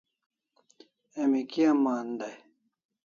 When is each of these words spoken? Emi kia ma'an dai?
Emi 1.21 1.41
kia 1.51 1.71
ma'an 1.83 2.09
dai? 2.19 2.37